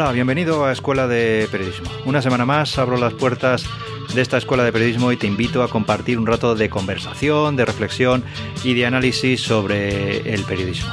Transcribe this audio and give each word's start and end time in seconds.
Hola, 0.00 0.12
bienvenido 0.12 0.64
a 0.64 0.70
Escuela 0.70 1.08
de 1.08 1.48
Periodismo. 1.50 1.90
Una 2.04 2.22
semana 2.22 2.46
más 2.46 2.78
abro 2.78 2.96
las 2.98 3.14
puertas 3.14 3.64
de 4.14 4.22
esta 4.22 4.38
Escuela 4.38 4.62
de 4.62 4.70
Periodismo 4.70 5.10
y 5.10 5.16
te 5.16 5.26
invito 5.26 5.60
a 5.60 5.68
compartir 5.68 6.20
un 6.20 6.26
rato 6.28 6.54
de 6.54 6.70
conversación, 6.70 7.56
de 7.56 7.64
reflexión 7.64 8.22
y 8.62 8.74
de 8.74 8.86
análisis 8.86 9.40
sobre 9.40 10.32
el 10.32 10.44
periodismo. 10.44 10.88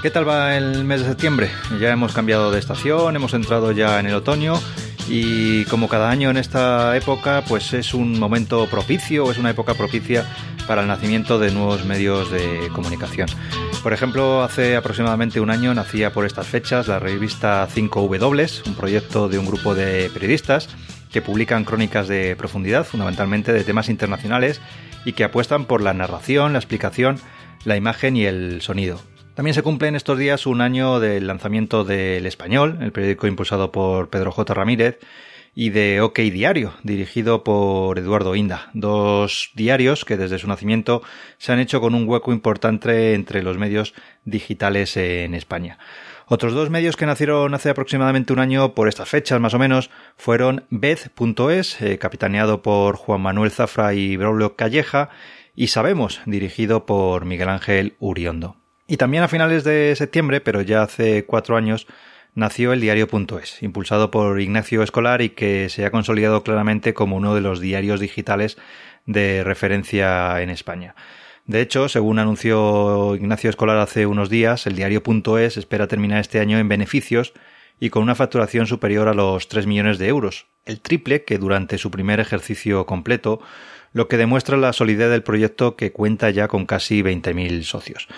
¿Qué 0.00 0.10
tal 0.10 0.26
va 0.26 0.56
el 0.56 0.82
mes 0.84 1.02
de 1.02 1.08
septiembre? 1.08 1.50
Ya 1.78 1.90
hemos 1.90 2.14
cambiado 2.14 2.50
de 2.50 2.58
estación, 2.58 3.14
hemos 3.14 3.34
entrado 3.34 3.70
ya 3.72 4.00
en 4.00 4.06
el 4.06 4.14
otoño 4.14 4.58
y 5.10 5.66
como 5.66 5.88
cada 5.88 6.08
año 6.08 6.30
en 6.30 6.38
esta 6.38 6.96
época 6.96 7.44
pues 7.46 7.74
es 7.74 7.92
un 7.92 8.18
momento 8.18 8.66
propicio, 8.70 9.30
es 9.30 9.36
una 9.36 9.50
época 9.50 9.74
propicia 9.74 10.26
para 10.66 10.80
el 10.80 10.88
nacimiento 10.88 11.38
de 11.38 11.50
nuevos 11.50 11.84
medios 11.84 12.30
de 12.30 12.70
comunicación. 12.72 13.28
Por 13.84 13.92
ejemplo, 13.92 14.42
hace 14.42 14.76
aproximadamente 14.76 15.40
un 15.40 15.50
año 15.50 15.74
nacía 15.74 16.10
por 16.10 16.24
estas 16.24 16.46
fechas 16.46 16.88
la 16.88 16.98
revista 16.98 17.68
5W, 17.68 18.66
un 18.66 18.74
proyecto 18.76 19.28
de 19.28 19.38
un 19.38 19.44
grupo 19.44 19.74
de 19.74 20.08
periodistas 20.08 20.70
que 21.12 21.20
publican 21.20 21.64
crónicas 21.64 22.08
de 22.08 22.34
profundidad, 22.34 22.86
fundamentalmente 22.86 23.52
de 23.52 23.62
temas 23.62 23.90
internacionales, 23.90 24.62
y 25.04 25.12
que 25.12 25.24
apuestan 25.24 25.66
por 25.66 25.82
la 25.82 25.92
narración, 25.92 26.54
la 26.54 26.60
explicación, 26.60 27.20
la 27.66 27.76
imagen 27.76 28.16
y 28.16 28.24
el 28.24 28.62
sonido. 28.62 29.02
También 29.34 29.52
se 29.52 29.62
cumple 29.62 29.88
en 29.88 29.96
estos 29.96 30.16
días 30.16 30.46
un 30.46 30.62
año 30.62 30.98
del 30.98 31.26
lanzamiento 31.26 31.84
del 31.84 32.24
Español, 32.24 32.78
el 32.80 32.90
periódico 32.90 33.26
impulsado 33.26 33.70
por 33.70 34.08
Pedro 34.08 34.32
J. 34.32 34.54
Ramírez, 34.54 34.98
y 35.54 35.70
de 35.70 36.00
OK 36.00 36.18
Diario, 36.18 36.74
dirigido 36.82 37.44
por 37.44 37.98
Eduardo 37.98 38.34
Inda, 38.34 38.70
dos 38.74 39.50
diarios 39.54 40.04
que 40.04 40.16
desde 40.16 40.38
su 40.38 40.48
nacimiento 40.48 41.02
se 41.38 41.52
han 41.52 41.60
hecho 41.60 41.80
con 41.80 41.94
un 41.94 42.08
hueco 42.08 42.32
importante 42.32 43.14
entre 43.14 43.42
los 43.42 43.58
medios 43.58 43.94
digitales 44.24 44.96
en 44.96 45.34
España. 45.34 45.78
Otros 46.26 46.54
dos 46.54 46.70
medios 46.70 46.96
que 46.96 47.06
nacieron 47.06 47.54
hace 47.54 47.68
aproximadamente 47.68 48.32
un 48.32 48.38
año 48.38 48.74
por 48.74 48.88
estas 48.88 49.08
fechas 49.08 49.40
más 49.40 49.52
o 49.54 49.58
menos 49.58 49.90
fueron 50.16 50.64
Beth.es, 50.70 51.80
eh, 51.82 51.98
capitaneado 51.98 52.62
por 52.62 52.96
Juan 52.96 53.20
Manuel 53.20 53.50
Zafra 53.50 53.92
y 53.94 54.16
Braulio 54.16 54.56
Calleja, 54.56 55.10
y 55.54 55.68
Sabemos, 55.68 56.20
dirigido 56.24 56.86
por 56.86 57.26
Miguel 57.26 57.50
Ángel 57.50 57.94
Uriondo. 58.00 58.56
Y 58.86 58.96
también 58.96 59.22
a 59.22 59.28
finales 59.28 59.64
de 59.64 59.94
septiembre, 59.96 60.40
pero 60.40 60.62
ya 60.62 60.82
hace 60.82 61.24
cuatro 61.26 61.56
años, 61.56 61.86
nació 62.34 62.72
el 62.72 62.80
diario.es, 62.80 63.62
impulsado 63.62 64.10
por 64.10 64.40
Ignacio 64.40 64.82
Escolar 64.82 65.22
y 65.22 65.30
que 65.30 65.68
se 65.68 65.84
ha 65.84 65.90
consolidado 65.90 66.42
claramente 66.42 66.94
como 66.94 67.16
uno 67.16 67.34
de 67.34 67.40
los 67.40 67.60
diarios 67.60 68.00
digitales 68.00 68.58
de 69.06 69.44
referencia 69.44 70.40
en 70.42 70.50
España. 70.50 70.94
De 71.46 71.60
hecho, 71.60 71.88
según 71.88 72.18
anunció 72.18 73.14
Ignacio 73.16 73.50
Escolar 73.50 73.78
hace 73.78 74.06
unos 74.06 74.30
días, 74.30 74.66
el 74.66 74.76
diario.es 74.76 75.56
espera 75.56 75.88
terminar 75.88 76.20
este 76.20 76.40
año 76.40 76.58
en 76.58 76.68
beneficios 76.68 77.34
y 77.78 77.90
con 77.90 78.02
una 78.02 78.14
facturación 78.14 78.66
superior 78.66 79.08
a 79.08 79.14
los 79.14 79.48
3 79.48 79.66
millones 79.66 79.98
de 79.98 80.08
euros, 80.08 80.46
el 80.64 80.80
triple 80.80 81.24
que 81.24 81.38
durante 81.38 81.76
su 81.76 81.90
primer 81.90 82.18
ejercicio 82.18 82.86
completo 82.86 83.40
lo 83.94 84.08
que 84.08 84.18
demuestra 84.18 84.58
la 84.58 84.74
solidez 84.74 85.08
del 85.08 85.22
proyecto 85.22 85.76
que 85.76 85.92
cuenta 85.92 86.28
ya 86.28 86.48
con 86.48 86.66
casi 86.66 87.02
20.000 87.02 87.62
socios. 87.62 88.08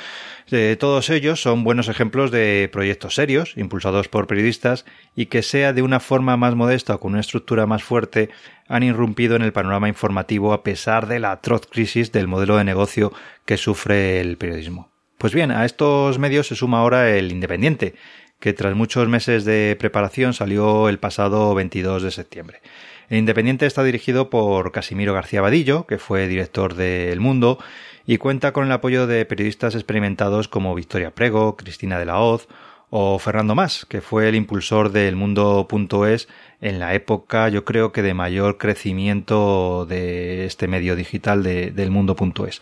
todos 0.79 1.11
ellos 1.11 1.41
son 1.41 1.63
buenos 1.63 1.89
ejemplos 1.89 2.31
de 2.31 2.69
proyectos 2.73 3.15
serios, 3.15 3.53
impulsados 3.57 4.09
por 4.09 4.27
periodistas, 4.27 4.87
y 5.15 5.27
que 5.27 5.43
sea 5.43 5.73
de 5.73 5.83
una 5.83 6.01
forma 6.01 6.37
más 6.37 6.55
modesta 6.55 6.97
o 6.97 7.01
con 7.01 7.13
una 7.13 7.21
estructura 7.21 7.67
más 7.67 7.85
fuerte, 7.85 8.31
han 8.67 8.83
irrumpido 8.83 9.37
en 9.37 9.43
el 9.43 9.53
panorama 9.53 9.89
informativo 9.89 10.53
a 10.53 10.65
pesar 10.65 11.07
de 11.07 11.21
la 11.21 11.33
atroz 11.33 11.67
crisis 11.67 12.11
del 12.11 12.27
modelo 12.27 12.57
de 12.57 12.65
negocio 12.65 13.13
que 13.45 13.59
sufre 13.59 14.21
el 14.21 14.39
periodismo. 14.39 14.91
Pues 15.19 15.35
bien, 15.35 15.51
a 15.51 15.65
estos 15.65 16.19
medios 16.19 16.47
se 16.47 16.57
suma 16.57 16.81
ahora 16.81 17.17
el 17.17 17.33
Independiente, 17.33 17.95
que 18.41 18.53
tras 18.53 18.75
muchos 18.75 19.09
meses 19.09 19.45
de 19.45 19.77
preparación 19.79 20.35
salió 20.35 20.89
el 20.89 20.99
pasado 20.99 21.55
22 21.55 22.03
de 22.03 22.11
septiembre. 22.11 22.61
El 23.09 23.19
Independiente 23.19 23.67
está 23.67 23.85
dirigido 23.85 24.31
por 24.31 24.73
Casimiro 24.73 25.15
García 25.15 25.41
Vadillo, 25.41 25.87
que 25.87 25.99
fue 25.99 26.27
director 26.27 26.75
de 26.75 27.13
El 27.13 27.21
Mundo, 27.21 27.59
y 28.05 28.19
cuenta 28.19 28.53
con 28.53 28.67
el 28.67 28.73
apoyo 28.73 29.07
de 29.07 29.25
periodistas 29.25 29.75
experimentados 29.75 30.49
como 30.49 30.75
Victoria 30.75 31.13
Prego, 31.13 31.57
Cristina 31.57 31.99
de 31.99 32.07
la 32.07 32.19
Hoz 32.19 32.49
o 32.91 33.19
Fernando 33.19 33.55
Más, 33.55 33.85
que 33.85 34.01
fue 34.01 34.29
el 34.29 34.35
impulsor 34.35 34.91
de 34.91 35.09
El 35.09 35.17
Mundo.es 35.17 36.29
en 36.61 36.79
la 36.79 36.95
época, 36.95 37.49
yo 37.49 37.65
creo 37.65 37.93
que 37.93 38.03
de 38.03 38.15
mayor 38.15 38.59
crecimiento 38.59 39.87
de 39.87 40.47
este 40.47 40.69
medio 40.69 40.97
digital 40.97 41.43
de, 41.43 41.71
del 41.71 41.91
Mundo.es. 41.91 42.61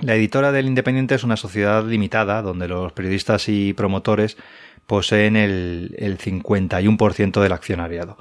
La 0.00 0.14
editora 0.14 0.52
del 0.52 0.66
Independiente 0.66 1.14
es 1.14 1.24
una 1.24 1.36
sociedad 1.36 1.84
limitada 1.84 2.42
donde 2.42 2.68
los 2.68 2.92
periodistas 2.92 3.48
y 3.48 3.72
promotores 3.72 4.36
poseen 4.86 5.36
el, 5.36 5.94
el 5.98 6.18
51% 6.18 7.40
del 7.40 7.52
accionariado. 7.52 8.18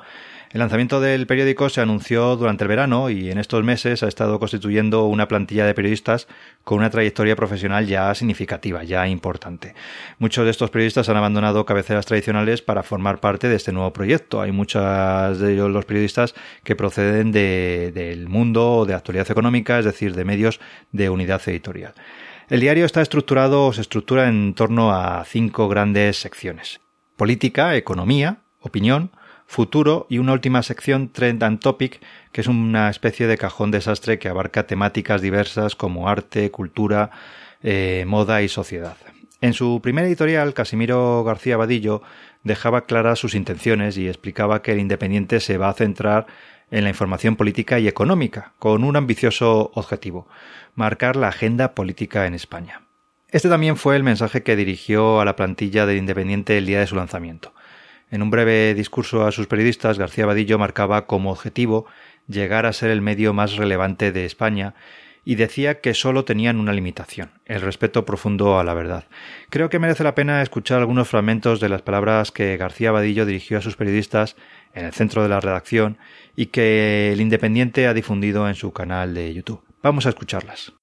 El 0.55 0.59
lanzamiento 0.59 1.01
del 1.01 1.27
periódico 1.27 1.67
se 1.67 1.81
anunció 1.81 2.37
durante 2.37 2.63
el 2.63 2.69
verano 2.69 3.09
y 3.09 3.29
en 3.29 3.39
estos 3.39 3.61
meses 3.65 4.03
ha 4.03 4.07
estado 4.07 4.39
constituyendo 4.39 5.03
una 5.03 5.27
plantilla 5.27 5.65
de 5.65 5.73
periodistas 5.73 6.29
con 6.63 6.77
una 6.77 6.89
trayectoria 6.89 7.35
profesional 7.35 7.87
ya 7.87 8.15
significativa, 8.15 8.81
ya 8.85 9.05
importante. 9.05 9.75
Muchos 10.17 10.45
de 10.45 10.51
estos 10.51 10.69
periodistas 10.69 11.09
han 11.09 11.17
abandonado 11.17 11.65
cabeceras 11.65 12.05
tradicionales 12.05 12.61
para 12.61 12.83
formar 12.83 13.19
parte 13.19 13.49
de 13.49 13.57
este 13.57 13.73
nuevo 13.73 13.91
proyecto. 13.91 14.39
Hay 14.39 14.53
muchos 14.53 15.39
de 15.39 15.55
ellos 15.55 15.69
los 15.71 15.83
periodistas 15.83 16.35
que 16.63 16.77
proceden 16.77 17.33
del 17.33 18.29
mundo 18.29 18.85
de 18.87 18.93
actualidad 18.93 19.29
económica, 19.29 19.77
es 19.79 19.83
decir, 19.83 20.15
de 20.15 20.23
medios 20.23 20.61
de 20.93 21.09
unidad 21.09 21.41
editorial. 21.47 21.95
El 22.47 22.61
diario 22.61 22.85
está 22.85 23.01
estructurado 23.01 23.65
o 23.65 23.73
se 23.73 23.81
estructura 23.81 24.29
en 24.29 24.53
torno 24.53 24.93
a 24.93 25.25
cinco 25.25 25.67
grandes 25.67 26.15
secciones. 26.15 26.79
Política, 27.17 27.75
economía, 27.75 28.37
opinión, 28.61 29.11
futuro 29.47 30.07
y 30.09 30.17
una 30.17 30.33
última 30.33 30.63
sección 30.63 31.09
Trend 31.09 31.43
and 31.43 31.59
Topic, 31.59 32.01
que 32.31 32.41
es 32.41 32.47
una 32.47 32.89
especie 32.89 33.27
de 33.27 33.37
cajón 33.37 33.71
desastre 33.71 34.19
que 34.19 34.29
abarca 34.29 34.67
temáticas 34.67 35.21
diversas 35.21 35.75
como 35.75 36.09
arte, 36.09 36.51
cultura, 36.51 37.11
eh, 37.63 38.03
moda 38.07 38.41
y 38.41 38.47
sociedad. 38.47 38.97
En 39.41 39.53
su 39.53 39.81
primer 39.81 40.05
editorial, 40.05 40.53
Casimiro 40.53 41.23
García 41.23 41.57
Vadillo 41.57 42.01
dejaba 42.43 42.85
claras 42.85 43.19
sus 43.19 43.35
intenciones 43.35 43.97
y 43.97 44.07
explicaba 44.07 44.61
que 44.61 44.71
el 44.71 44.79
Independiente 44.79 45.39
se 45.39 45.57
va 45.57 45.69
a 45.69 45.73
centrar 45.73 46.27
en 46.71 46.83
la 46.83 46.89
información 46.89 47.35
política 47.35 47.79
y 47.79 47.87
económica, 47.87 48.53
con 48.59 48.83
un 48.83 48.95
ambicioso 48.95 49.71
objetivo, 49.73 50.27
marcar 50.75 51.15
la 51.15 51.29
agenda 51.29 51.73
política 51.73 52.25
en 52.25 52.33
España. 52.33 52.81
Este 53.29 53.49
también 53.49 53.77
fue 53.77 53.95
el 53.95 54.03
mensaje 54.03 54.43
que 54.43 54.55
dirigió 54.55 55.19
a 55.19 55.25
la 55.25 55.35
plantilla 55.35 55.85
del 55.85 55.97
Independiente 55.97 56.57
el 56.57 56.65
día 56.65 56.79
de 56.79 56.87
su 56.87 56.95
lanzamiento. 56.95 57.53
En 58.11 58.21
un 58.21 58.29
breve 58.29 58.73
discurso 58.73 59.25
a 59.25 59.31
sus 59.31 59.47
periodistas, 59.47 59.97
García 59.97 60.25
Vadillo 60.25 60.59
marcaba 60.59 61.07
como 61.07 61.31
objetivo 61.31 61.85
llegar 62.27 62.65
a 62.65 62.73
ser 62.73 62.91
el 62.91 63.01
medio 63.01 63.33
más 63.33 63.55
relevante 63.55 64.11
de 64.11 64.25
España 64.25 64.75
y 65.25 65.35
decía 65.35 65.81
que 65.81 65.95
solo 65.95 66.23
tenían 66.23 66.59
una 66.59 66.71
limitación, 66.71 67.31
el 67.45 67.61
respeto 67.61 68.05
profundo 68.05 68.59
a 68.59 68.63
la 68.63 68.75
verdad. 68.75 69.05
Creo 69.49 69.69
que 69.69 69.79
merece 69.79 70.03
la 70.03 70.13
pena 70.13 70.43
escuchar 70.43 70.79
algunos 70.79 71.09
fragmentos 71.09 71.59
de 71.59 71.67
las 71.67 71.81
palabras 71.81 72.31
que 72.31 72.55
García 72.57 72.91
Vadillo 72.91 73.25
dirigió 73.25 73.57
a 73.57 73.61
sus 73.61 73.75
periodistas 73.75 74.35
en 74.75 74.85
el 74.85 74.93
centro 74.93 75.23
de 75.23 75.29
la 75.29 75.39
redacción 75.39 75.97
y 76.35 76.47
que 76.47 77.11
el 77.11 77.21
Independiente 77.21 77.87
ha 77.87 77.95
difundido 77.95 78.47
en 78.47 78.55
su 78.55 78.71
canal 78.71 79.15
de 79.15 79.33
YouTube. 79.33 79.63
Vamos 79.81 80.05
a 80.05 80.09
escucharlas. 80.09 80.73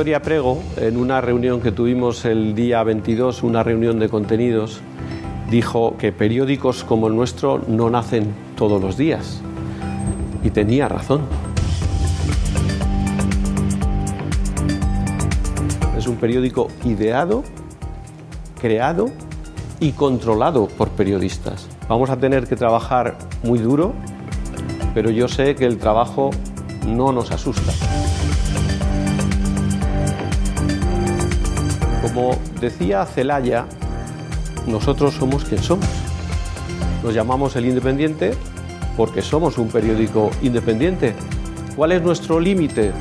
Victoria 0.00 0.22
Prego, 0.22 0.62
en 0.78 0.96
una 0.96 1.20
reunión 1.20 1.60
que 1.60 1.72
tuvimos 1.72 2.24
el 2.24 2.54
día 2.54 2.82
22, 2.82 3.42
una 3.42 3.62
reunión 3.62 3.98
de 3.98 4.08
contenidos, 4.08 4.80
dijo 5.50 5.98
que 5.98 6.10
periódicos 6.10 6.84
como 6.84 7.08
el 7.08 7.14
nuestro 7.14 7.60
no 7.68 7.90
nacen 7.90 8.32
todos 8.56 8.80
los 8.80 8.96
días. 8.96 9.42
Y 10.42 10.48
tenía 10.48 10.88
razón. 10.88 11.20
Es 15.98 16.06
un 16.06 16.16
periódico 16.16 16.68
ideado, 16.86 17.44
creado 18.58 19.10
y 19.80 19.92
controlado 19.92 20.68
por 20.68 20.88
periodistas. 20.88 21.68
Vamos 21.90 22.08
a 22.08 22.16
tener 22.16 22.48
que 22.48 22.56
trabajar 22.56 23.18
muy 23.42 23.58
duro, 23.58 23.92
pero 24.94 25.10
yo 25.10 25.28
sé 25.28 25.54
que 25.56 25.66
el 25.66 25.76
trabajo 25.76 26.30
no 26.86 27.12
nos 27.12 27.30
asusta. 27.32 27.72
Como 32.02 32.36
decía 32.60 33.04
Celaya, 33.04 33.66
nosotros 34.66 35.14
somos 35.14 35.44
quien 35.44 35.62
somos. 35.62 35.86
Nos 37.02 37.14
llamamos 37.14 37.56
el 37.56 37.66
Independiente 37.66 38.32
porque 38.96 39.22
somos 39.22 39.58
un 39.58 39.68
periódico 39.68 40.30
independiente. 40.42 41.14
¿Cuál 41.76 41.92
es 41.92 42.02
nuestro 42.02 42.40
límite? 42.40 42.92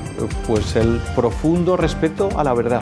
Pues 0.48 0.76
el 0.76 1.02
profundo 1.16 1.76
respeto 1.76 2.30
a 2.38 2.44
la 2.44 2.54
verdad. 2.54 2.82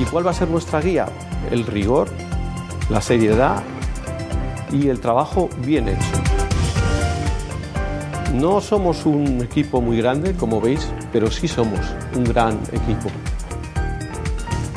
¿Y 0.00 0.04
cuál 0.04 0.26
va 0.26 0.30
a 0.30 0.34
ser 0.34 0.48
nuestra 0.48 0.80
guía? 0.80 1.06
El 1.50 1.66
rigor, 1.66 2.08
la 2.88 3.00
seriedad 3.00 3.62
y 4.72 4.88
el 4.88 5.00
trabajo 5.00 5.50
bien 5.64 5.88
hecho. 5.88 6.19
No 8.34 8.60
somos 8.60 9.06
un 9.06 9.40
equipo 9.42 9.80
muy 9.80 9.96
grande, 9.96 10.34
como 10.34 10.60
veis, 10.60 10.88
pero 11.12 11.30
sí 11.30 11.48
somos 11.48 11.80
un 12.16 12.22
gran 12.22 12.60
equipo. 12.72 13.08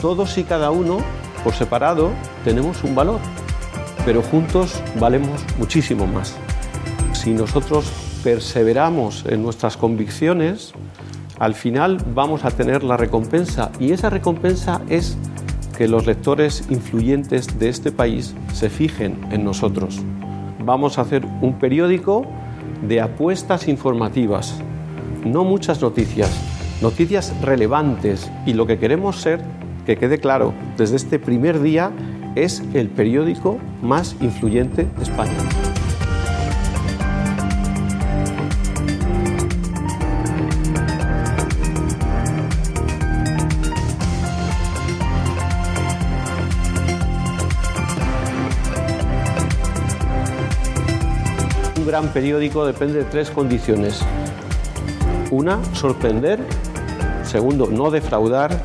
Todos 0.02 0.38
y 0.40 0.44
cada 0.44 0.72
uno, 0.72 0.98
por 1.44 1.54
separado, 1.54 2.10
tenemos 2.44 2.84
un 2.84 2.96
valor, 2.96 3.20
pero 4.06 4.24
juntos 4.24 4.82
valemos 5.00 5.46
muchísimo 5.60 6.08
más. 6.08 6.36
Si 7.14 7.32
nosotros 7.32 7.92
perseveramos 8.24 9.24
en 9.28 9.44
nuestras 9.44 9.78
convicciones, 9.78 10.74
al 11.38 11.54
final 11.54 12.04
vamos 12.14 12.46
a 12.46 12.52
tener 12.52 12.84
la 12.84 12.98
recompensa 12.98 13.72
y 13.80 13.92
esa 13.92 14.10
recompensa 14.10 14.82
es 14.90 15.16
que 15.78 15.88
los 15.88 16.08
lectores 16.08 16.66
influyentes 16.70 17.60
de 17.60 17.70
este 17.70 17.92
país 17.92 18.34
se 18.52 18.70
fijen 18.70 19.20
en 19.32 19.44
nosotros. 19.44 20.02
Vamos 20.66 20.98
a 20.98 21.02
hacer 21.02 21.26
un 21.42 21.60
periódico 21.60 22.26
de 22.88 23.02
apuestas 23.02 23.68
informativas, 23.68 24.60
no 25.26 25.44
muchas 25.44 25.82
noticias, 25.82 26.30
noticias 26.82 27.34
relevantes 27.42 28.30
y 28.46 28.54
lo 28.54 28.68
que 28.68 28.78
queremos 28.78 29.22
ser, 29.22 29.42
que 29.86 29.98
quede 29.98 30.20
claro, 30.20 30.54
desde 30.78 30.98
este 30.98 31.20
primer 31.20 31.62
día 31.62 31.92
es 32.36 32.64
el 32.74 32.90
periódico 32.90 33.58
más 33.82 34.16
influyente 34.22 34.86
de 34.86 35.04
España. 35.04 35.73
Gran 51.94 52.12
periódico 52.12 52.66
depende 52.66 52.98
de 52.98 53.04
tres 53.04 53.30
condiciones. 53.30 54.02
Una, 55.30 55.64
sorprender. 55.76 56.40
Segundo, 57.24 57.68
no 57.68 57.92
defraudar. 57.92 58.64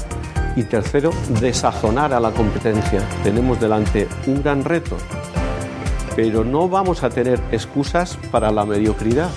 Y 0.56 0.62
tercero, 0.62 1.10
desazonar 1.38 2.14
a 2.14 2.20
la 2.20 2.30
competencia. 2.30 3.06
Tenemos 3.22 3.60
delante 3.60 4.08
un 4.26 4.42
gran 4.42 4.64
reto, 4.64 4.96
pero 6.16 6.42
no 6.42 6.70
vamos 6.70 7.02
a 7.02 7.10
tener 7.10 7.38
excusas 7.52 8.19
para 8.30 8.50
la 8.50 8.64
mediocridad. 8.64 9.28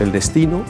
El 0.00 0.12
destino, 0.12 0.62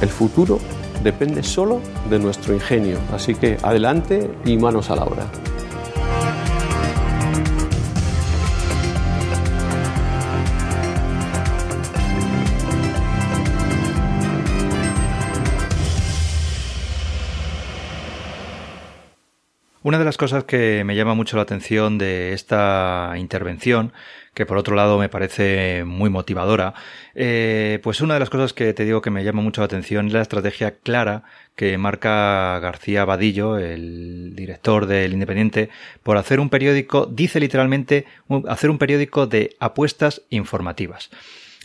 el 0.00 0.10
futuro, 0.10 0.60
depende 1.02 1.42
solo 1.42 1.80
de 2.08 2.20
nuestro 2.20 2.54
ingenio. 2.54 2.98
Así 3.12 3.34
que 3.34 3.58
adelante 3.64 4.30
y 4.44 4.56
manos 4.56 4.90
a 4.90 4.94
la 4.94 5.02
obra. 5.06 5.26
Una 19.86 20.00
de 20.00 20.04
las 20.04 20.16
cosas 20.16 20.42
que 20.42 20.82
me 20.82 20.96
llama 20.96 21.14
mucho 21.14 21.36
la 21.36 21.44
atención 21.44 21.96
de 21.96 22.32
esta 22.32 23.12
intervención, 23.18 23.92
que 24.34 24.44
por 24.44 24.58
otro 24.58 24.74
lado 24.74 24.98
me 24.98 25.08
parece 25.08 25.84
muy 25.84 26.10
motivadora, 26.10 26.74
eh, 27.14 27.78
pues 27.84 28.00
una 28.00 28.14
de 28.14 28.18
las 28.18 28.28
cosas 28.28 28.52
que 28.52 28.72
te 28.72 28.84
digo 28.84 29.00
que 29.00 29.10
me 29.12 29.22
llama 29.22 29.42
mucho 29.42 29.60
la 29.60 29.66
atención 29.66 30.08
es 30.08 30.12
la 30.12 30.22
estrategia 30.22 30.72
clara 30.72 31.22
que 31.54 31.78
marca 31.78 32.58
García 32.58 33.04
Vadillo, 33.04 33.58
el 33.58 34.32
director 34.34 34.86
del 34.86 35.12
Independiente, 35.12 35.68
por 36.02 36.16
hacer 36.16 36.40
un 36.40 36.50
periódico, 36.50 37.06
dice 37.06 37.38
literalmente, 37.38 38.06
hacer 38.48 38.70
un 38.70 38.78
periódico 38.78 39.28
de 39.28 39.54
apuestas 39.60 40.22
informativas. 40.30 41.10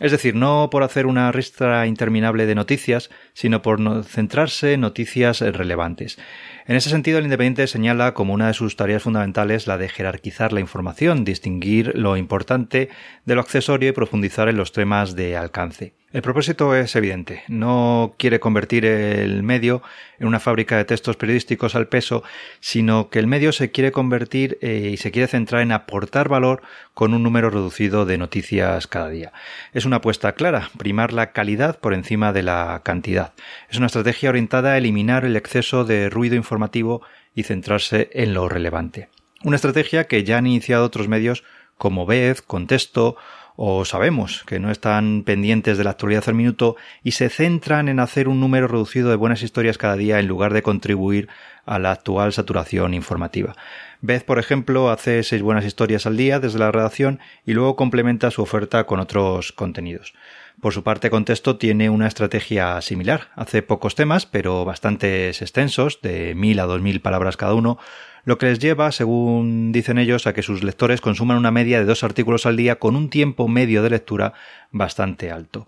Es 0.01 0.11
decir, 0.11 0.33
no 0.33 0.71
por 0.71 0.81
hacer 0.81 1.05
una 1.05 1.31
ristra 1.31 1.85
interminable 1.85 2.47
de 2.47 2.55
noticias, 2.55 3.11
sino 3.33 3.61
por 3.61 3.79
centrarse 4.03 4.73
en 4.73 4.81
noticias 4.81 5.41
relevantes. 5.41 6.17
En 6.65 6.75
ese 6.75 6.89
sentido, 6.89 7.19
el 7.19 7.25
Independiente 7.25 7.67
señala 7.67 8.15
como 8.15 8.33
una 8.33 8.47
de 8.47 8.55
sus 8.55 8.75
tareas 8.75 9.03
fundamentales 9.03 9.67
la 9.67 9.77
de 9.77 9.89
jerarquizar 9.89 10.53
la 10.53 10.59
información, 10.59 11.23
distinguir 11.23 11.91
lo 11.93 12.17
importante 12.17 12.89
de 13.25 13.35
lo 13.35 13.41
accesorio 13.41 13.89
y 13.89 13.93
profundizar 13.93 14.49
en 14.49 14.57
los 14.57 14.71
temas 14.71 15.15
de 15.15 15.37
alcance. 15.37 15.93
El 16.13 16.21
propósito 16.21 16.75
es 16.75 16.93
evidente. 16.97 17.43
No 17.47 18.15
quiere 18.17 18.41
convertir 18.41 18.83
el 18.85 19.43
medio 19.43 19.81
en 20.19 20.27
una 20.27 20.41
fábrica 20.41 20.75
de 20.75 20.83
textos 20.83 21.15
periodísticos 21.15 21.73
al 21.73 21.87
peso, 21.87 22.21
sino 22.59 23.09
que 23.09 23.19
el 23.19 23.27
medio 23.27 23.53
se 23.53 23.71
quiere 23.71 23.93
convertir 23.93 24.57
eh, 24.61 24.89
y 24.91 24.97
se 24.97 25.11
quiere 25.11 25.29
centrar 25.29 25.61
en 25.61 25.71
aportar 25.71 26.27
valor 26.27 26.63
con 26.93 27.13
un 27.13 27.23
número 27.23 27.49
reducido 27.49 28.05
de 28.05 28.17
noticias 28.17 28.87
cada 28.87 29.07
día. 29.07 29.31
Es 29.71 29.85
una 29.85 29.97
apuesta 29.97 30.33
clara, 30.33 30.69
primar 30.77 31.13
la 31.13 31.31
calidad 31.31 31.79
por 31.79 31.93
encima 31.93 32.33
de 32.33 32.43
la 32.43 32.81
cantidad. 32.83 33.31
Es 33.69 33.77
una 33.77 33.85
estrategia 33.85 34.31
orientada 34.31 34.73
a 34.73 34.77
eliminar 34.77 35.23
el 35.23 35.37
exceso 35.37 35.85
de 35.85 36.09
ruido 36.09 36.35
informativo 36.35 37.01
y 37.35 37.43
centrarse 37.43 38.09
en 38.11 38.33
lo 38.33 38.49
relevante. 38.49 39.07
Una 39.45 39.55
estrategia 39.55 40.07
que 40.07 40.25
ya 40.25 40.37
han 40.37 40.45
iniciado 40.45 40.83
otros 40.83 41.07
medios 41.07 41.45
como 41.77 42.05
Vez, 42.05 42.41
Contexto 42.41 43.15
o 43.55 43.85
sabemos 43.85 44.43
que 44.45 44.59
no 44.59 44.71
están 44.71 45.23
pendientes 45.23 45.77
de 45.77 45.83
la 45.83 45.91
actualidad 45.91 46.23
al 46.27 46.35
minuto 46.35 46.75
y 47.03 47.11
se 47.11 47.29
centran 47.29 47.89
en 47.89 47.99
hacer 47.99 48.27
un 48.27 48.39
número 48.39 48.67
reducido 48.67 49.09
de 49.09 49.15
buenas 49.15 49.43
historias 49.43 49.77
cada 49.77 49.95
día 49.95 50.19
en 50.19 50.27
lugar 50.27 50.53
de 50.53 50.61
contribuir 50.61 51.29
a 51.65 51.79
la 51.79 51.91
actual 51.91 52.33
saturación 52.33 52.93
informativa. 52.93 53.55
Beth, 54.01 54.25
por 54.25 54.39
ejemplo, 54.39 54.89
hace 54.89 55.21
seis 55.23 55.41
buenas 55.41 55.65
historias 55.65 56.05
al 56.05 56.17
día 56.17 56.39
desde 56.39 56.59
la 56.59 56.71
redacción 56.71 57.19
y 57.45 57.53
luego 57.53 57.75
complementa 57.75 58.31
su 58.31 58.41
oferta 58.41 58.85
con 58.85 58.99
otros 58.99 59.51
contenidos. 59.51 60.13
Por 60.59 60.73
su 60.73 60.83
parte, 60.83 61.09
Contexto 61.09 61.57
tiene 61.57 61.89
una 61.89 62.07
estrategia 62.07 62.79
similar. 62.81 63.29
Hace 63.35 63.63
pocos 63.63 63.95
temas, 63.95 64.25
pero 64.25 64.65
bastantes 64.65 65.41
extensos, 65.41 66.01
de 66.01 66.35
mil 66.35 66.59
a 66.59 66.65
dos 66.65 66.81
mil 66.81 67.01
palabras 67.01 67.37
cada 67.37 67.53
uno, 67.53 67.79
lo 68.23 68.37
que 68.37 68.47
les 68.47 68.59
lleva, 68.59 68.91
según 68.91 69.71
dicen 69.71 69.97
ellos, 69.97 70.27
a 70.27 70.33
que 70.33 70.43
sus 70.43 70.63
lectores 70.63 71.01
consuman 71.01 71.37
una 71.37 71.51
media 71.51 71.79
de 71.79 71.85
dos 71.85 72.03
artículos 72.03 72.45
al 72.45 72.57
día 72.57 72.77
con 72.77 72.95
un 72.95 73.09
tiempo 73.09 73.47
medio 73.47 73.81
de 73.83 73.89
lectura 73.89 74.33
bastante 74.71 75.31
alto. 75.31 75.67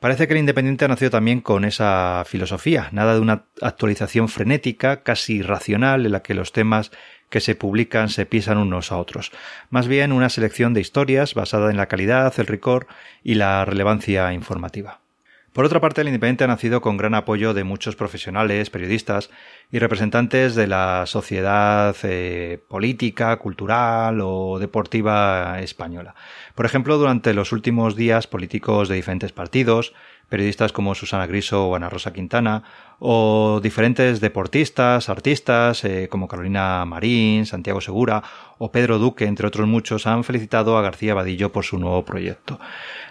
Parece 0.00 0.26
que 0.26 0.34
el 0.34 0.40
Independiente 0.40 0.84
ha 0.84 0.88
nacido 0.88 1.10
también 1.10 1.40
con 1.40 1.64
esa 1.64 2.24
filosofía, 2.26 2.88
nada 2.92 3.14
de 3.14 3.20
una 3.20 3.44
actualización 3.62 4.28
frenética, 4.28 5.02
casi 5.02 5.36
irracional, 5.36 6.04
en 6.04 6.12
la 6.12 6.22
que 6.22 6.34
los 6.34 6.52
temas 6.52 6.90
que 7.30 7.40
se 7.40 7.54
publican 7.54 8.10
se 8.10 8.26
pisan 8.26 8.58
unos 8.58 8.92
a 8.92 8.98
otros. 8.98 9.32
Más 9.70 9.88
bien 9.88 10.12
una 10.12 10.28
selección 10.28 10.74
de 10.74 10.80
historias 10.80 11.34
basada 11.34 11.70
en 11.70 11.76
la 11.76 11.86
calidad, 11.86 12.34
el 12.38 12.46
rigor 12.46 12.86
y 13.22 13.34
la 13.34 13.64
relevancia 13.64 14.32
informativa. 14.32 15.03
Por 15.54 15.64
otra 15.64 15.80
parte, 15.80 16.00
el 16.00 16.08
Independiente 16.08 16.42
ha 16.42 16.48
nacido 16.48 16.80
con 16.80 16.96
gran 16.96 17.14
apoyo 17.14 17.54
de 17.54 17.62
muchos 17.62 17.94
profesionales, 17.94 18.70
periodistas 18.70 19.30
y 19.70 19.78
representantes 19.78 20.56
de 20.56 20.66
la 20.66 21.04
sociedad 21.06 21.94
eh, 22.02 22.60
política, 22.66 23.36
cultural 23.36 24.18
o 24.20 24.58
deportiva 24.58 25.60
española. 25.60 26.16
Por 26.56 26.66
ejemplo, 26.66 26.98
durante 26.98 27.34
los 27.34 27.52
últimos 27.52 27.94
días, 27.94 28.26
políticos 28.26 28.88
de 28.88 28.96
diferentes 28.96 29.30
partidos, 29.30 29.94
periodistas 30.34 30.72
como 30.72 30.96
Susana 30.96 31.28
Griso 31.28 31.68
o 31.68 31.76
Ana 31.76 31.88
Rosa 31.88 32.12
Quintana, 32.12 32.64
o 32.98 33.60
diferentes 33.62 34.20
deportistas, 34.20 35.08
artistas 35.08 35.84
eh, 35.84 36.08
como 36.10 36.26
Carolina 36.26 36.84
Marín, 36.86 37.46
Santiago 37.46 37.80
Segura 37.80 38.24
o 38.58 38.72
Pedro 38.72 38.98
Duque, 38.98 39.26
entre 39.26 39.46
otros 39.46 39.68
muchos, 39.68 40.06
han 40.06 40.24
felicitado 40.24 40.76
a 40.76 40.82
García 40.82 41.14
Vadillo 41.14 41.52
por 41.52 41.64
su 41.64 41.78
nuevo 41.78 42.04
proyecto. 42.04 42.58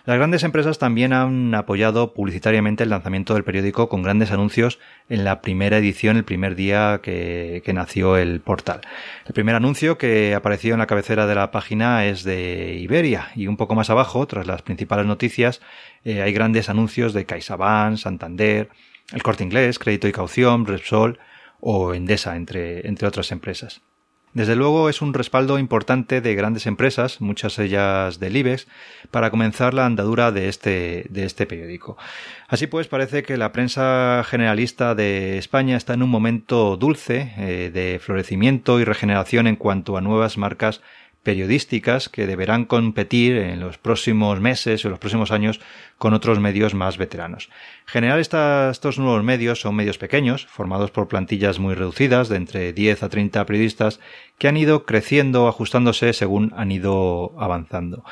Las 0.06 0.18
grandes 0.18 0.44
empresas 0.44 0.80
también 0.80 1.14
han 1.14 1.54
apoyado 1.56 2.14
publicitariamente 2.14 2.84
el 2.84 2.90
lanzamiento 2.90 3.34
del 3.36 3.44
periódico 3.44 3.88
con 3.88 4.04
grandes 4.04 4.32
anuncios 4.32 4.80
en 5.10 5.24
la 5.24 5.42
primera 5.42 5.78
edición, 5.78 6.18
el 6.18 6.24
primer 6.26 6.56
día 6.56 7.00
que, 7.02 7.62
nació 7.74 8.18
el 8.18 8.42
portal. 8.42 8.82
El 9.26 9.34
primer 9.34 9.56
anuncio 9.56 9.98
que 9.98 10.36
apareció 10.36 10.74
en 10.74 10.80
la 10.80 10.88
cabecera 10.88 11.26
de 11.26 11.36
la 11.36 11.52
página 11.52 12.06
es 12.06 12.24
de 12.24 12.76
Iberia 12.80 13.30
y 13.36 13.48
un 13.48 13.58
poco 13.58 13.76
más 13.76 13.90
abajo, 13.90 14.26
tras 14.28 14.46
las 14.46 14.62
principales 14.62 15.06
noticias, 15.06 15.62
eh, 16.06 16.22
hay 16.22 16.34
grandes 16.34 16.70
anuncios 16.70 17.14
de 17.14 17.26
CaixaBank, 17.26 17.98
Santander, 17.98 18.70
el 19.12 19.24
Corte 19.24 19.44
Inglés, 19.44 19.80
Crédito 19.80 20.08
y 20.08 20.12
Caución, 20.12 20.66
Repsol 20.66 21.20
o 21.60 21.94
Endesa, 21.94 22.36
entre, 22.36 22.88
entre 22.88 23.08
otras 23.08 23.32
empresas. 23.32 23.82
Desde 24.34 24.56
luego 24.56 24.90
es 24.90 25.04
un 25.04 25.14
respaldo 25.14 25.60
importante 25.60 26.20
de 26.20 26.34
grandes 26.34 26.66
empresas, 26.66 27.22
muchas 27.22 27.60
ellas 27.60 28.20
del 28.20 28.36
IBEX, 28.36 28.68
para 29.12 29.30
comenzar 29.30 29.76
la 29.76 29.86
andadura 29.86 30.32
de 30.32 30.50
este, 30.50 31.06
de 31.12 31.26
este 31.26 31.46
periódico. 31.46 31.98
Así 32.48 32.66
pues, 32.66 32.88
parece 32.88 33.22
que 33.22 33.38
la 33.38 33.52
prensa 33.52 34.24
generalista 34.28 34.96
de 34.96 35.38
España 35.38 35.78
está 35.78 35.94
en 35.94 36.02
un 36.02 36.10
momento 36.10 36.78
dulce 36.78 37.34
eh, 37.38 37.70
de 37.72 38.00
florecimiento 38.00 38.80
y 38.80 38.86
regeneración 38.86 39.46
en 39.46 39.56
cuanto 39.56 39.98
a 39.98 40.02
nuevas 40.02 40.40
marcas 40.40 40.82
periodísticas 41.24 42.10
que 42.10 42.28
deberán 42.28 42.66
competir 42.66 43.38
en 43.38 43.62
los 43.62 43.78
próximos 43.78 44.42
meses 44.42 44.84
o 44.84 44.90
los 44.90 45.00
próximos 45.00 45.32
años 45.32 45.62
con 45.98 46.14
otros 46.14 46.40
medios 46.40 46.74
más 46.74 46.98
veteranos. 46.98 47.50
En 47.88 47.92
general, 47.94 48.20
estos 48.20 49.00
nuevos 49.00 49.24
medios 49.24 49.62
son 49.62 49.76
medios 49.76 49.98
pequeños, 49.98 50.46
formados 50.48 50.92
por 50.92 51.08
plantillas 51.08 51.60
muy 51.60 51.76
reducidas, 51.76 52.28
de 52.28 52.36
entre 52.36 52.74
10 52.74 53.04
a 53.04 53.10
30 53.10 53.46
periodistas, 53.46 54.02
que 54.38 54.50
han 54.50 54.58
ido 54.58 54.86
creciendo, 54.86 55.48
ajustándose 55.48 56.12
según 56.12 56.52
han 56.58 56.72
ido 56.72 57.34
avanzando. 57.40 58.04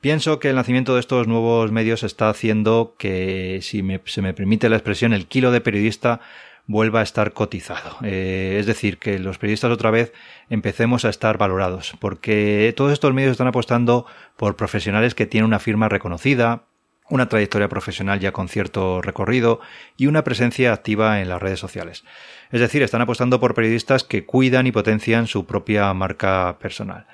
Pienso 0.00 0.38
que 0.38 0.50
el 0.50 0.56
nacimiento 0.56 0.94
de 0.94 1.00
estos 1.00 1.26
nuevos 1.26 1.72
medios 1.72 2.04
está 2.04 2.30
haciendo 2.30 2.94
que, 2.96 3.58
si 3.62 3.82
se 4.04 4.22
me 4.22 4.32
permite 4.32 4.68
la 4.68 4.76
expresión, 4.76 5.12
el 5.12 5.26
kilo 5.26 5.50
de 5.50 5.60
periodista 5.60 6.20
vuelva 6.70 7.00
a 7.00 7.02
estar 7.02 7.32
cotizado. 7.32 7.96
Eh, 8.04 8.58
es 8.60 8.66
decir, 8.66 8.98
que 8.98 9.18
los 9.18 9.38
periodistas 9.38 9.72
otra 9.72 9.90
vez 9.90 10.12
empecemos 10.48 11.04
a 11.04 11.08
estar 11.08 11.36
valorados, 11.36 11.94
porque 11.98 12.72
todos 12.76 12.92
estos 12.92 13.12
medios 13.12 13.32
están 13.32 13.48
apostando 13.48 14.06
por 14.36 14.54
profesionales 14.54 15.16
que 15.16 15.26
tienen 15.26 15.46
una 15.46 15.58
firma 15.58 15.88
reconocida, 15.88 16.62
una 17.08 17.28
trayectoria 17.28 17.68
profesional 17.68 18.20
ya 18.20 18.30
con 18.30 18.48
cierto 18.48 19.02
recorrido 19.02 19.60
y 19.96 20.06
una 20.06 20.22
presencia 20.22 20.72
activa 20.72 21.20
en 21.20 21.28
las 21.28 21.42
redes 21.42 21.58
sociales. 21.58 22.04
Es 22.52 22.60
decir, 22.60 22.82
están 22.82 23.00
apostando 23.00 23.40
por 23.40 23.54
periodistas 23.54 24.04
que 24.04 24.24
cuidan 24.24 24.68
y 24.68 24.72
potencian 24.72 25.26
su 25.26 25.46
propia 25.46 25.92
marca 25.92 26.56
personal. 26.60 27.06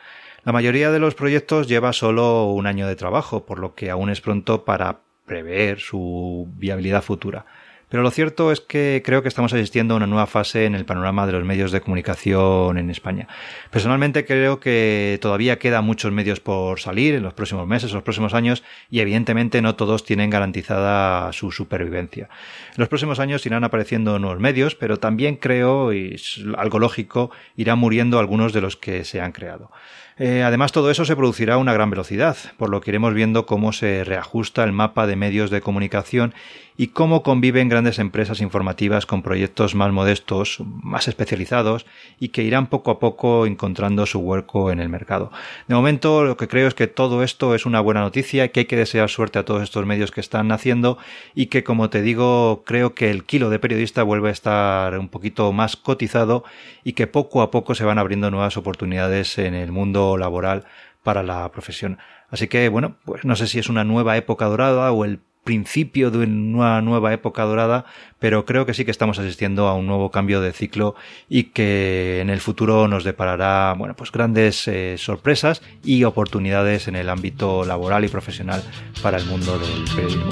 La 0.45 0.53
mayoría 0.53 0.91
de 0.91 0.99
los 0.99 1.15
proyectos 1.15 1.67
lleva 1.67 1.95
solo 1.95 2.45
un 2.53 2.67
año 2.67 2.87
de 2.87 2.95
trabajo, 2.95 3.47
por 3.47 3.59
lo 3.59 3.75
que 3.75 3.89
aún 3.89 4.11
es 4.11 4.21
pronto 4.21 4.67
para 4.67 4.99
prever 5.25 5.81
su 5.81 6.47
viabilidad 6.57 7.03
futura. 7.03 7.47
Pero 7.89 8.03
lo 8.03 8.11
cierto 8.11 8.51
es 8.51 8.61
que 8.61 9.01
creo 9.05 9.23
que 9.23 9.29
estamos 9.29 9.53
asistiendo 9.53 9.95
a 9.95 9.97
una 9.99 10.09
nueva 10.09 10.27
fase 10.27 10.65
en 10.65 10.75
el 10.75 10.85
panorama 10.85 11.25
de 11.25 11.33
los 11.33 11.45
medios 11.45 11.71
de 11.71 11.81
comunicación 11.81 12.79
en 12.79 12.91
España. 12.91 13.29
Personalmente 13.71 14.25
creo 14.25 14.59
que 14.59 15.19
todavía 15.23 15.61
quedan 15.61 15.85
muchos 15.85 16.11
medios 16.11 16.41
por 16.41 16.81
salir 16.81 17.15
en 17.15 17.23
los 17.23 17.35
próximos 17.35 17.67
meses 17.67 17.93
los 17.93 18.03
próximos 18.03 18.35
años 18.35 18.65
y 18.91 19.01
evidentemente 19.01 19.63
no 19.63 19.77
todos 19.77 20.05
tienen 20.05 20.31
garantizada 20.31 21.33
su 21.33 21.53
supervivencia. 21.53 22.29
En 22.71 22.79
los 22.79 22.89
próximos 22.89 23.21
años 23.21 23.47
irán 23.47 23.63
apareciendo 23.63 24.19
nuevos 24.19 24.41
medios, 24.41 24.75
pero 24.75 24.99
también 24.99 25.37
creo, 25.37 25.93
y 25.93 26.15
es 26.15 26.41
algo 26.59 26.81
lógico, 26.81 27.31
irán 27.57 27.79
muriendo 27.79 28.19
algunos 28.19 28.53
de 28.53 28.63
los 28.63 28.77
que 28.77 29.05
se 29.05 29.21
han 29.21 29.31
creado. 29.31 29.71
Eh, 30.19 30.43
además, 30.43 30.73
todo 30.73 30.91
eso 30.91 31.05
se 31.05 31.15
producirá 31.15 31.55
a 31.55 31.59
una 31.59 31.75
gran 31.75 31.91
velocidad, 31.91 32.39
por 32.57 32.71
lo 32.71 32.81
que 32.81 32.91
iremos 32.91 33.13
viendo 33.13 33.45
cómo 33.45 33.73
se 33.73 34.03
reajusta 34.03 34.65
el 34.65 34.73
mapa 34.73 35.07
de 35.07 35.15
medios 35.15 35.51
de 35.51 35.61
comunicación 35.61 36.33
y 36.79 36.89
cómo 36.89 37.23
conviven 37.23 37.69
grandes 37.69 37.86
empresas 37.99 38.41
informativas 38.41 39.07
con 39.07 39.23
proyectos 39.23 39.75
más 39.75 39.93
modestos, 39.93 40.59
más 40.83 41.09
especializados 41.09 41.87
y 42.19 42.29
que 42.29 42.43
irán 42.43 42.67
poco 42.67 42.91
a 42.91 42.99
poco 42.99 43.47
encontrando 43.47 44.05
su 44.07 44.19
hueco 44.19 44.71
en 44.71 44.81
el 44.81 44.89
mercado. 44.89 45.31
De 45.69 45.75
momento 45.75 46.25
lo 46.25 46.37
que 46.37 46.49
creo 46.49 46.69
es 46.69 46.75
que 46.75 46.87
todo 46.87 47.23
esto 47.23 47.55
es 47.55 47.67
una 47.67 47.81
buena 47.81 48.01
noticia 48.01 48.49
que 48.49 48.61
hay 48.61 48.67
que 48.67 48.77
desear 48.77 49.09
suerte 49.09 49.39
a 49.39 49.45
todos 49.45 49.63
estos 49.63 49.87
medios 49.87 50.11
que 50.11 50.21
están 50.21 50.49
naciendo 50.49 50.99
y 51.35 51.47
que 51.47 51.65
como 51.65 51.89
te 51.89 52.03
digo 52.03 52.65
creo 52.67 52.95
que 52.95 53.11
el 53.11 53.25
kilo 53.25 53.49
de 53.51 53.59
periodista 53.59 54.03
vuelve 54.03 54.29
a 54.29 54.33
estar 54.33 54.99
un 54.99 55.09
poquito 55.09 55.53
más 55.53 55.77
cotizado 55.77 56.45
y 56.85 56.95
que 56.95 57.07
poco 57.07 57.43
a 57.43 57.51
poco 57.51 57.75
se 57.75 57.85
van 57.85 57.99
abriendo 57.99 58.31
nuevas 58.31 58.57
oportunidades 58.57 59.39
en 59.39 59.55
el 59.55 59.73
mundo 59.73 60.17
laboral 60.17 60.65
para 61.03 61.23
la 61.23 61.51
profesión. 61.53 61.99
Así 62.31 62.49
que 62.49 62.69
bueno, 62.69 62.97
pues 63.05 63.25
no 63.25 63.37
sé 63.37 63.47
si 63.47 63.59
es 63.59 63.69
una 63.69 63.85
nueva 63.85 64.17
época 64.17 64.47
dorada 64.47 64.91
o 64.91 65.05
el 65.05 65.21
principio 65.47 66.11
de 66.11 66.19
una 66.19 66.83
nueva 66.83 67.15
época 67.15 67.45
dorada, 67.45 67.87
pero 68.19 68.45
creo 68.45 68.67
que 68.67 68.75
sí 68.75 68.85
que 68.85 68.91
estamos 68.91 69.19
asistiendo 69.19 69.69
a 69.69 69.75
un 69.75 69.87
nuevo 69.87 70.11
cambio 70.11 70.43
de 70.43 70.53
ciclo 70.53 70.97
y 71.31 71.45
que 71.45 72.21
en 72.21 72.29
el 72.29 72.41
futuro 72.41 72.89
nos 72.89 73.05
deparará, 73.05 73.73
bueno, 73.79 73.95
pues 73.95 74.13
grandes 74.13 74.67
eh, 74.69 74.97
sorpresas 74.99 75.63
y 75.85 76.05
oportunidades 76.05 76.89
en 76.89 76.97
el 76.97 77.09
ámbito 77.09 77.65
laboral 77.65 78.05
y 78.05 78.09
profesional 78.09 78.63
para 79.03 79.19
el 79.19 79.25
mundo 79.25 79.59
del 79.59 79.85
periodismo. 79.95 80.31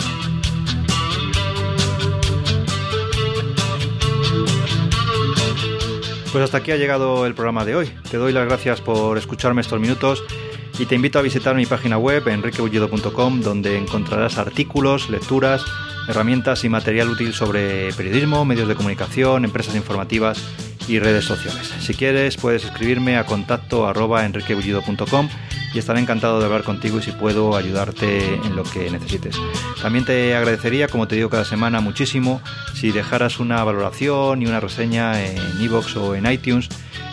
Pues 6.32 6.42
hasta 6.42 6.58
aquí 6.58 6.72
ha 6.72 6.76
llegado 6.76 7.26
el 7.26 7.34
programa 7.34 7.64
de 7.64 7.76
hoy. 7.76 7.92
Te 8.10 8.16
doy 8.16 8.32
las 8.32 8.44
gracias 8.46 8.80
por 8.80 9.16
escucharme 9.16 9.60
estos 9.60 9.78
minutos 9.78 10.24
y 10.78 10.86
te 10.86 10.94
invito 10.94 11.18
a 11.18 11.22
visitar 11.22 11.54
mi 11.54 11.66
página 11.66 11.98
web 11.98 12.26
enriqueullido.com 12.28 13.40
donde 13.40 13.78
encontrarás 13.78 14.38
artículos, 14.38 15.08
lecturas, 15.08 15.64
herramientas 16.08 16.64
y 16.64 16.68
material 16.68 17.08
útil 17.10 17.32
sobre 17.32 17.92
periodismo, 17.92 18.44
medios 18.44 18.68
de 18.68 18.74
comunicación, 18.74 19.44
empresas 19.44 19.76
informativas 19.76 20.42
y 20.88 20.98
redes 20.98 21.24
sociales. 21.24 21.72
Si 21.80 21.94
quieres 21.94 22.36
puedes 22.36 22.64
escribirme 22.64 23.16
a 23.16 23.24
contacto 23.24 23.86
y 25.74 25.78
estaré 25.78 26.00
encantado 26.00 26.38
de 26.38 26.46
hablar 26.46 26.62
contigo 26.62 26.98
y 26.98 27.02
si 27.02 27.10
puedo 27.10 27.56
ayudarte 27.56 28.34
en 28.34 28.56
lo 28.56 28.62
que 28.62 28.90
necesites. 28.90 29.36
También 29.82 30.04
te 30.04 30.34
agradecería, 30.34 30.88
como 30.88 31.08
te 31.08 31.16
digo 31.16 31.28
cada 31.28 31.44
semana, 31.44 31.80
muchísimo 31.80 32.40
si 32.74 32.92
dejaras 32.92 33.40
una 33.40 33.62
valoración 33.64 34.40
y 34.40 34.46
una 34.46 34.60
reseña 34.60 35.22
en 35.22 35.36
iVoox 35.60 35.96
o 35.96 36.14
en 36.14 36.30
iTunes 36.30 36.68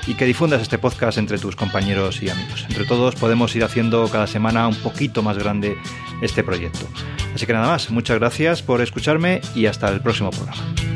y 0.08 0.14
que 0.16 0.26
difundas 0.26 0.62
este 0.62 0.78
podcast 0.78 1.18
entre 1.18 1.38
tus 1.38 1.56
compañeros 1.56 2.22
y 2.22 2.30
amigos. 2.30 2.66
Entre 2.70 2.86
todos 2.86 3.16
podemos 3.16 3.56
ir 3.56 3.64
haciendo 3.64 4.08
cada 4.10 4.28
semana 4.28 4.68
un 4.68 4.76
poquito 4.76 5.24
más 5.24 5.38
grande 5.38 5.78
este 6.22 6.44
proyecto. 6.44 6.88
Así 7.34 7.46
que 7.46 7.54
nada 7.54 7.68
más, 7.68 7.90
muchas 7.92 8.20
gracias 8.20 8.62
por 8.62 8.82
escucharme 8.82 9.42
y 9.56 9.66
hasta 9.66 9.90
el 9.90 10.02
próximo 10.02 10.30
programa. 10.32 10.91